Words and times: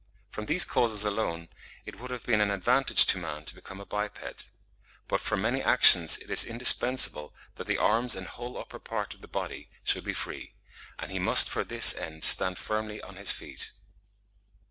From 0.31 0.47
these 0.47 0.65
causes 0.65 1.05
alone 1.05 1.49
it 1.85 1.99
would 1.99 2.09
have 2.09 2.23
been 2.25 2.41
an 2.41 2.49
advantage 2.49 3.05
to 3.05 3.19
man 3.19 3.45
to 3.45 3.53
become 3.53 3.79
a 3.79 3.85
biped; 3.85 4.45
but 5.07 5.21
for 5.21 5.37
many 5.37 5.61
actions 5.61 6.17
it 6.17 6.31
is 6.31 6.43
indispensable 6.43 7.35
that 7.57 7.67
the 7.67 7.77
arms 7.77 8.15
and 8.15 8.25
whole 8.25 8.57
upper 8.57 8.79
part 8.79 9.13
of 9.13 9.21
the 9.21 9.27
body 9.27 9.69
should 9.83 10.03
be 10.03 10.13
free; 10.15 10.55
and 10.97 11.11
he 11.11 11.19
must 11.19 11.47
for 11.49 11.63
this 11.63 11.93
end 11.95 12.23
stand 12.23 12.57
firmly 12.57 12.99
on 13.03 13.15
his 13.17 13.29
feet. 13.31 13.73